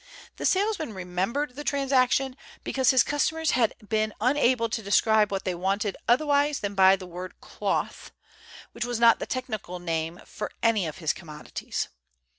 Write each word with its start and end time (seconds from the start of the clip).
The 0.37 0.47
salesman 0.47 0.93
remembered 0.95 1.55
the 1.55 1.63
transaction 1.63 2.35
because 2.63 2.89
his 2.89 3.03
customers 3.03 3.51
had 3.51 3.75
been 3.87 4.15
unable 4.19 4.67
to 4.67 4.81
describe 4.81 5.31
what 5.31 5.45
they 5.45 5.53
wanted 5.53 5.95
otherwise 6.07 6.61
than 6.61 6.73
by 6.73 6.95
the 6.95 7.05
word 7.05 7.39
"cloth," 7.39 8.09
which 8.71 8.83
was 8.83 8.99
not 8.99 9.19
the 9.19 9.27
technical 9.27 9.77
name 9.77 10.19
for 10.25 10.49
any 10.63 10.87
of 10.87 10.97
his 10.97 11.13
commodities. 11.13 11.89